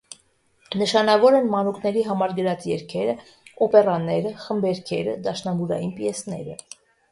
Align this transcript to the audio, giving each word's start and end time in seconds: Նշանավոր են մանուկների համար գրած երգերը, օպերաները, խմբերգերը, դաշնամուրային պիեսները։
Նշանավոր 0.81 1.37
են 1.39 1.51
մանուկների 1.55 2.03
համար 2.07 2.33
գրած 2.39 2.65
երգերը, 2.71 3.15
օպերաները, 3.67 4.33
խմբերգերը, 4.47 5.17
դաշնամուրային 5.29 5.97
պիեսները։ 6.01 6.61